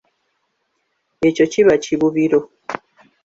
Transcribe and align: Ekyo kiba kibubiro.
Ekyo 1.27 1.45
kiba 1.51 1.73
kibubiro. 1.83 2.39